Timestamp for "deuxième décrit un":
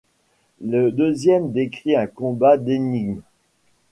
0.91-2.07